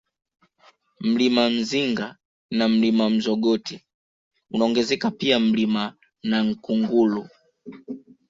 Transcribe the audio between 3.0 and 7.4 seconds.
Mzogoti unaongezeka pia Mlima Nankungulu